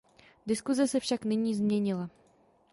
Diskuse 0.47 0.87
se 0.87 0.99
však 0.99 1.25
nyní 1.25 1.55
změnila. 1.55 2.09